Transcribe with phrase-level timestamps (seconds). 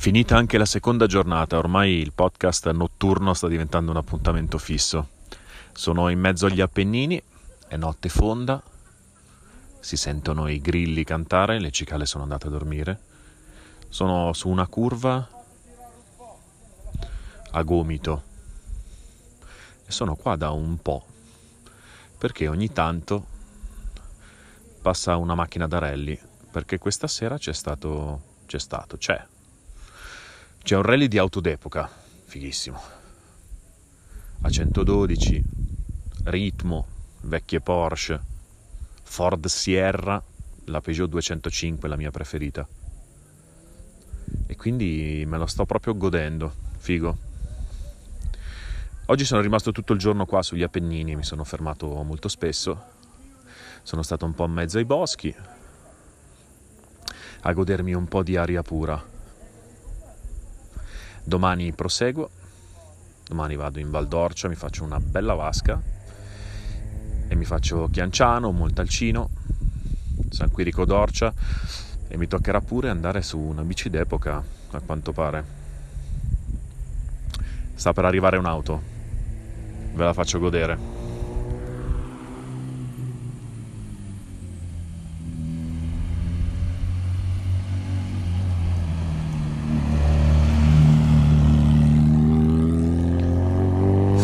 [0.00, 5.10] Finita anche la seconda giornata, ormai il podcast notturno sta diventando un appuntamento fisso.
[5.72, 7.22] Sono in mezzo agli Appennini,
[7.68, 8.62] è notte fonda,
[9.78, 12.98] si sentono i grilli cantare, le cicale sono andate a dormire.
[13.90, 15.28] Sono su una curva
[17.50, 18.22] a gomito
[19.84, 21.04] e sono qua da un po'
[22.16, 23.26] perché ogni tanto
[24.80, 26.18] passa una macchina da rally
[26.50, 29.22] perché questa sera c'è stato c'è stato c'è
[30.62, 31.90] c'è un rally di auto d'epoca,
[32.24, 32.80] fighissimo.
[34.42, 35.42] A 112,
[36.24, 36.86] ritmo,
[37.22, 38.20] vecchie Porsche,
[39.02, 40.22] Ford Sierra,
[40.66, 42.66] la Peugeot 205, la mia preferita.
[44.46, 47.18] E quindi me lo sto proprio godendo, figo.
[49.06, 52.98] Oggi sono rimasto tutto il giorno qua sugli Appennini, mi sono fermato molto spesso.
[53.82, 55.34] Sono stato un po' in mezzo ai boschi
[57.42, 59.18] a godermi un po' di aria pura.
[61.22, 62.30] Domani proseguo,
[63.28, 65.80] domani vado in Val d'Orcia, mi faccio una bella vasca
[67.28, 69.28] e mi faccio Chianciano, Montalcino,
[70.30, 71.32] San Quirico d'Orcia
[72.08, 75.44] e mi toccherà pure andare su una bici d'epoca, a quanto pare.
[77.74, 78.82] Sta per arrivare un'auto,
[79.94, 80.99] ve la faccio godere.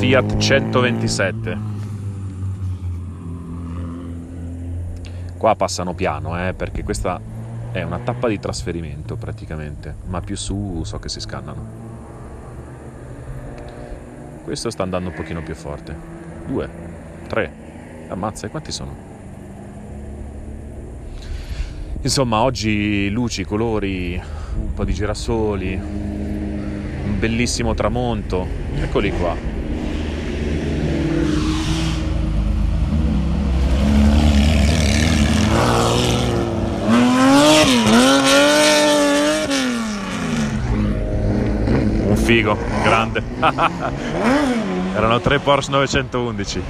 [0.00, 1.58] Fiat 127.
[5.36, 7.20] Qua passano piano, eh, perché questa
[7.70, 11.66] è una tappa di trasferimento praticamente, ma più su so che si scannano.
[14.42, 15.94] Questo sta andando un pochino più forte.
[16.46, 16.70] Due,
[17.26, 17.52] tre,
[18.08, 18.96] ammazza, quanti sono?
[22.00, 24.18] Insomma, oggi luci, colori,
[24.56, 28.46] un po' di girasoli, un bellissimo tramonto.
[28.76, 29.49] Eccoli qua.
[42.30, 43.24] Figo, grande.
[44.94, 46.62] Erano tre Porsche 911.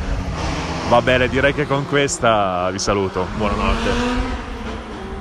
[0.89, 3.27] Va bene, direi che con questa vi saluto.
[3.37, 4.40] Buonanotte.